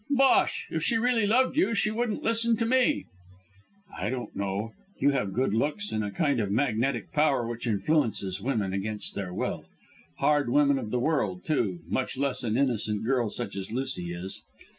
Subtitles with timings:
[0.09, 0.65] "Bosh!
[0.71, 3.05] If she really loved you she wouldn't listen to me."
[3.95, 4.73] "I don't know.
[4.99, 9.31] You have good looks and a kind of magnetic power which influences women against their
[9.31, 9.65] will:
[10.17, 14.41] hard women of the world, too, much less an innocent girl such as Lucy is.